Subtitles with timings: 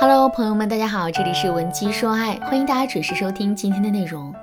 [0.00, 4.34] Hello，朋友们，大家好，这里是文姬说爱，欢迎大家准时收听今天的内容。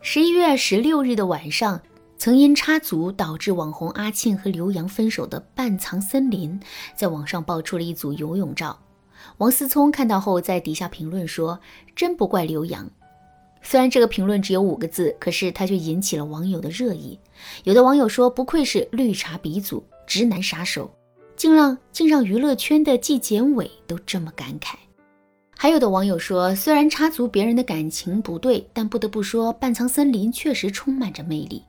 [0.00, 1.78] 十一月十六日的晚上，
[2.16, 6.58] 曾因插足导致网红阿庆和刘洋分手的半藏森林，
[6.96, 8.78] 在网上爆出了一组游泳照。
[9.36, 11.60] 王思聪看到后，在底下评论说
[11.94, 12.90] ：“真不怪刘洋。”
[13.60, 17.20] 虽然这个评论只有五个字，可是他却引起了网友的热议。
[17.64, 20.90] 有的网友说：“不愧是绿茶鼻祖，直男杀手，
[21.36, 24.76] 竟让竟让娱乐圈的纪检委都这么感慨。”
[25.56, 31.62] 还有的网友说，虽然插足别人的感情不对，但不得不说，半藏森林确实充满着魅力。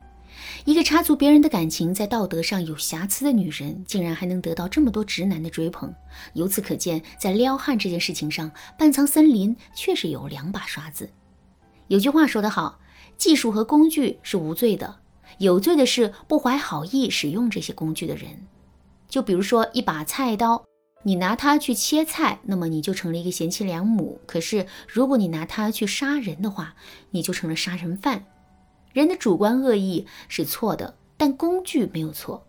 [0.66, 5.94] 一个插足别人的感情，在道德上有瑕疵的女人，竟然还能得到这么多直男的追捧。
[6.34, 11.10] 由此可见，在撩汉这件事情上，半藏森林确实有两把刷子。
[11.88, 12.80] 有句话说得好，
[13.18, 14.98] 技术和工具是无罪的，
[15.38, 18.30] 有罪的是不怀好意使用这些工具的人。
[19.08, 20.66] 就比如说一把菜刀。
[21.08, 24.20] 你拿它去切菜，那么你就成了一个贤妻良母。
[24.26, 26.76] 可是，如果你拿它去杀人的话，
[27.12, 28.26] 你就成了杀人犯。
[28.92, 32.44] 人的主观恶意是错的，但工具没有错。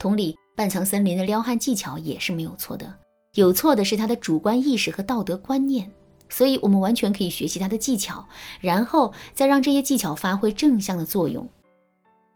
[0.00, 2.92] 同理，半藏森林的撩汉技巧也是没有错的，
[3.34, 5.88] 有错的是他的主观意识和道德观念。
[6.28, 8.26] 所以，我们完全可以学习他的技巧，
[8.60, 11.48] 然后再让这些技巧发挥正向的作用。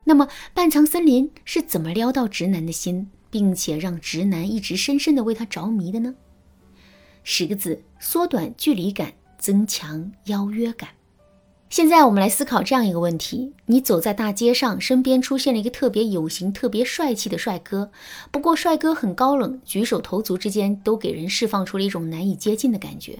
[0.05, 3.11] 那么，半藏森林是怎么撩到直男的心？
[3.37, 6.15] 并且让直男一直深深的为他着迷的呢？
[7.23, 10.89] 十个字：缩短距离感，增强邀约感。
[11.69, 17.91] 现在我们来思考这样一个问题：你走在大街上，身边出现了一个特别有型、特别帅气的帅哥，
[18.31, 23.19] 不过帅哥很高冷，举手投足之间都给人释放出了一种难以接近的感觉。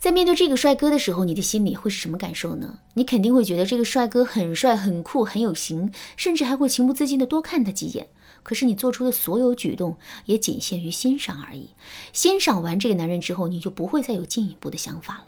[0.00, 2.78] 在面对这个帅哥的时候，你的心里会是什么感受呢？
[2.94, 8.08] 你肯定会觉得这个帅哥很帅、很酷、很有型，甚至还会情不自禁的多看他几眼。
[8.42, 11.68] 可是你做出的所有举动也仅限于欣赏而已。
[12.14, 15.24] 欣赏完这个男人之后，你就不会再有进一步的想法了。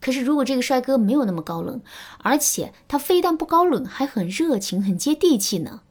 [0.00, 1.82] 可是如果这个帅哥没有那么高冷，
[2.20, 5.82] 而且他非但不高冷，还很热情、很接地气呢？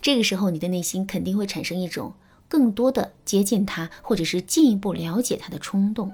[0.00, 2.14] 这个时候，你的内心肯定会产生一种
[2.46, 6.12] 更多的接近他，或者是进一步了解他的冲动。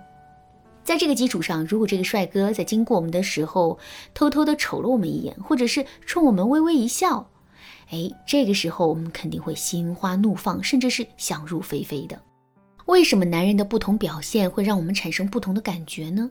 [0.86, 3.76] 在这个基础上，如果这个帅哥在经过我们的时候
[4.14, 7.28] 偷偷的瞅了我们一眼，或者是冲我们微微一笑，
[7.90, 12.16] 哎，这个时候我们肯定会心花怒放，甚至是想入非非的。
[12.84, 16.30] 为什么男人的不同表现会让我们产生不同的感觉呢？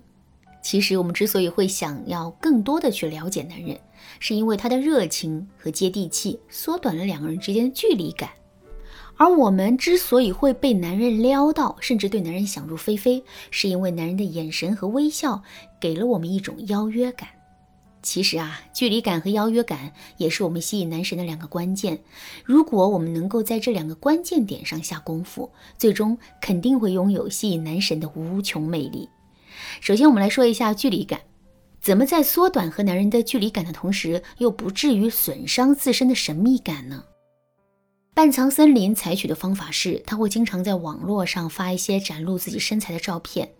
[0.62, 3.78] 其实我们之所以会想要更多的去了解男人，
[4.22, 8.30] 是因为他的热情和接地气，缩短了两个人之间的距离感。
[9.18, 15.42] 而我们之所以会被男人撩到，甚至对男人想入非非，是因为男人的眼神和微笑
[15.80, 17.30] 给了我们一种邀约感。
[18.02, 21.98] 其实啊，距离感和邀约感也是我们吸引男神的两个关键。
[22.44, 29.10] 如果我们能够在这两个关键点上下功夫，最终肯定会拥有吸引男神的无穷魅力。
[29.82, 31.22] 首先，我们来说一下距离感，
[31.82, 37.04] 怎么在缩短和男人的距离感的同时，又不至于损伤自身的神秘感呢？
[38.16, 43.52] 半藏森林采取的方法是，他会经常在网络上发一些展露自己身材的照片。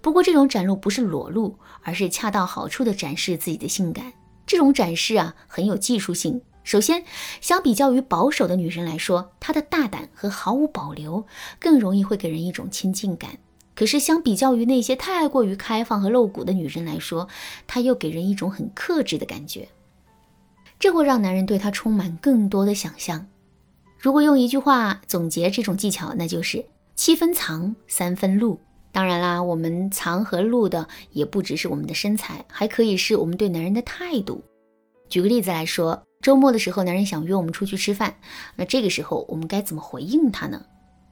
[0.00, 4.14] 不过，这种展露不是裸露，而是恰到好处的展示自己的性感。
[4.46, 6.40] 这种展示啊，很有技术性。
[6.64, 7.04] 首先，
[7.42, 11.26] 相比较于保守的女人来说，她的大胆和毫无保留
[11.58, 13.32] 更容易会给人一种亲近感。
[13.74, 17.28] 可是，相比较于那些太过于开放和露骨的女人来说，
[17.66, 19.68] 她又给人一种很克制的感觉。
[20.78, 23.26] 这会让男人对她充满更多的想象。
[24.00, 26.64] 如果用一句话总结这种技巧，那就是
[26.96, 28.58] 七分藏，三分露。
[28.90, 34.42] 当然啦，我们藏和露的也不只是我们的身材，还可以是我们对男人的态度。
[35.10, 38.16] 举个例子来说，周末的时候，男人想约我们出去吃饭，
[38.56, 40.64] 那这个时候我们该怎么回应他呢？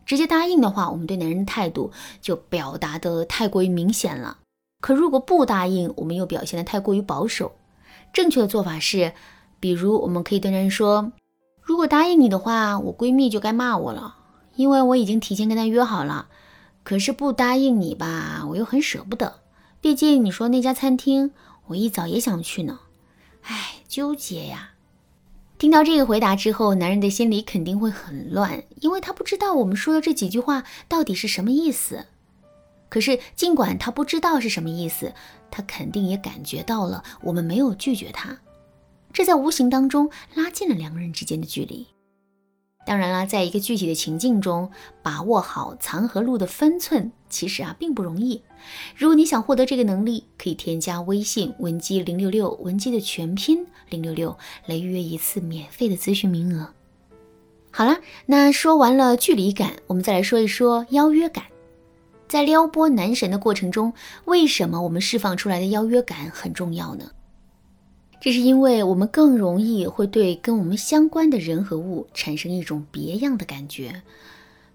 [0.06, 4.38] 直接答应的话，我们对男人的态度就表达的太过于明显了。
[4.80, 7.52] 可如果不答应，我们又表现的太过于保守。
[8.14, 9.12] 正确的做法是，
[9.60, 11.12] 比如我们可以对男人说。
[11.68, 14.16] 如果答应你的话，我闺蜜就该骂我了，
[14.56, 16.28] 因为我已经提前跟她约好了。
[16.82, 19.40] 可是不答应你吧，我又很舍不得，
[19.82, 21.32] 毕竟你说那家餐厅，
[21.66, 22.80] 我一早也想去呢。
[23.42, 24.70] 唉，纠结呀。
[25.58, 32.06] 听到这个回答之后，男人的心里肯定会很乱，因为他不知道我们说的这几句话到底是什么意思。
[32.88, 35.12] 可是尽管他不知道是什么意思，
[35.50, 38.38] 他肯定也感觉到了我们没有拒绝他。
[39.18, 41.88] 这在无形当中拉近了两个人之间的距离。
[42.86, 44.70] 当然啦，在一个具体的情境中，
[45.02, 48.40] 把握好藏和露的分寸，其实啊并不容易。
[48.94, 56.72] 如果你想获得这个能力，可以添加微信文姬零六六，文姬的全拼零六六，来预约一次免费的咨询名额。
[57.72, 61.42] 好了，那说完了距离感，我们再来说一说邀约感。
[62.28, 63.92] 在撩拨男神的过程中，
[64.26, 67.10] 为什么我们释放出来的邀约感很重要呢？
[68.20, 74.02] 这是因为我们更容易会对跟我们相关的人和物产生一种别样的感觉。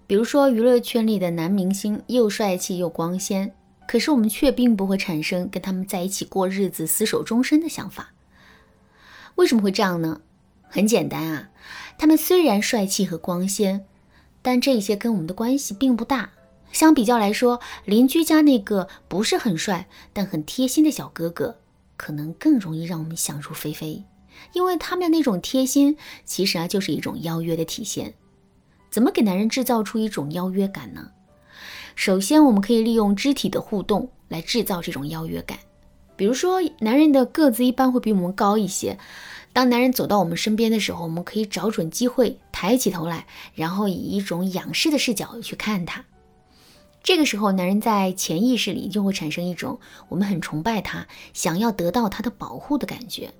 [0.06, 3.54] 比如说，娱乐圈里的男明星又帅气又光鲜，
[3.86, 8.12] 可是我们却并不会产生跟他们在一起过日子、厮守终身的想法。
[9.36, 10.20] 为什么会这样呢？
[10.68, 11.50] 很简单啊，
[11.96, 13.84] 他们虽然帅气和光鲜，
[14.42, 16.30] 但这些跟我们的关系并不大。
[16.72, 21.58] 相比较来说，邻居家那个不是很帅但很贴心的小哥哥，
[21.96, 24.04] 可能更容易让我们想入非非，
[24.52, 28.14] 因为他们的那种贴心，其实啊就是一种邀约的体现。
[28.90, 31.10] 怎么给男人制造出一种邀约感呢？
[31.96, 35.58] 首先，我们可以利用肢体的互动来制造这种邀约感。
[36.16, 38.98] 比如说，男人的个子一般会比我们高一些，
[39.52, 46.04] 当男人走到我们身边的时候，我们可以找准机会抬起头来，然后以一种仰视的视角去看他。
[47.04, 49.78] 这个时候，男人在潜意识里就会产生一种
[50.08, 53.30] 我们很崇拜他，想要得到他的保护的感觉。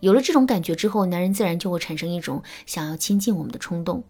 [0.00, 4.02] 有了这种感觉之后，男人自然就会产生一种想要亲近我们的冲动。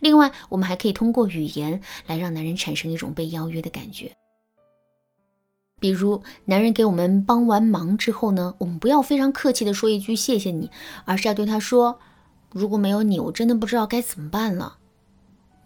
[0.00, 4.10] 另外，我们还可以通过语言来让男人产生一种被邀约的感觉。
[5.78, 10.68] 比如，男人给我们帮完忙之后呢，我们不要非常客气的说一句谢谢你，
[11.04, 12.00] 而是要对他说
[12.50, 14.78] ：“如果没有你，我真的不知道该怎么办了。”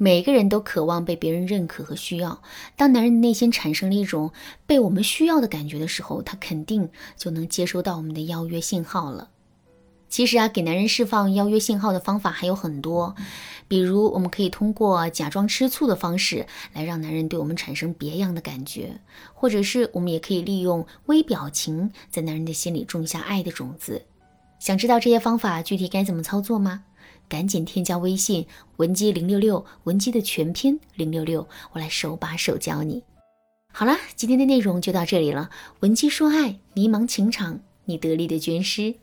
[0.03, 2.41] 每个人都渴望被别人认可和需要。
[2.75, 4.33] 当男人内心产生了一种
[4.67, 6.89] 被我们需要的感觉的时候，他肯定
[7.19, 9.29] 就能接收到我们的邀约信号了。
[10.09, 13.15] 其实啊，给男人释放邀约信号的方法还有很多，
[13.69, 18.99] 比如我们可以通过假装吃醋的方式来让男人对我们产生别样的感觉，
[19.35, 24.07] 或者是我们也可以利用微表情在男人的心里种下爱的种子。
[24.59, 26.85] 想知道这些方法具体该怎么操作吗？
[27.31, 28.45] 赶紧添加微信
[28.79, 33.05] 文姬零六六，文姬的全拼零六六，我来手把手教你。
[33.73, 35.49] 好了，今天的内容就到这里了。
[35.79, 38.97] 文姬说爱，迷茫情场，你得力的军师。